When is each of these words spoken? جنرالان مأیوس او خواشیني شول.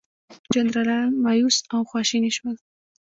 جنرالان 0.53 1.07
مأیوس 1.23 1.57
او 1.73 1.81
خواشیني 1.89 2.31
شول. 2.37 2.55